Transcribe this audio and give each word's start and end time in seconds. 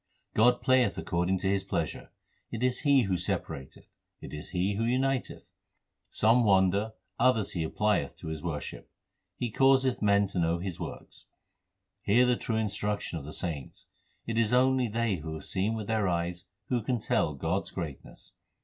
God 0.33 0.63
playeth 0.63 0.97
according 0.97 1.37
to 1.41 1.47
His 1.47 1.63
pleasure: 1.63 2.09
It 2.49 2.63
is 2.63 2.79
He 2.79 3.03
who 3.03 3.17
separateth, 3.17 3.85
it 4.19 4.33
is 4.33 4.49
He 4.49 4.73
who 4.73 4.83
uniteth. 4.83 5.45
Some 6.09 6.43
wander, 6.43 6.93
others 7.19 7.51
He 7.51 7.63
applieth 7.63 8.15
to 8.15 8.29
His 8.29 8.41
worship. 8.41 8.89
He 9.37 9.51
causeth 9.51 10.01
man 10.01 10.25
to 10.29 10.39
know 10.39 10.57
His 10.57 10.79
works. 10.79 11.27
Hear 12.01 12.25
the 12.25 12.35
true 12.35 12.55
instruction 12.57 13.19
of 13.19 13.25
the 13.25 13.31
saints 13.33 13.85
It 14.25 14.39
is 14.39 14.53
only 14.53 14.87
they 14.87 15.17
who 15.17 15.35
have 15.35 15.45
seen 15.45 15.75
with 15.75 15.85
their 15.85 16.07
eyes 16.07 16.45
who 16.69 16.81
can 16.81 16.97
tell 16.99 17.35
God 17.35 17.67
s 17.67 17.69
greatness. 17.69 18.33